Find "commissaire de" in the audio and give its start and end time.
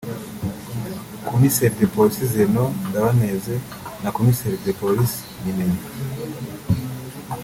1.29-1.85, 4.11-4.71